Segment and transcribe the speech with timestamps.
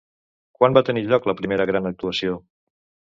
[0.59, 2.39] Quan va tenir lloc la primera gran actuació?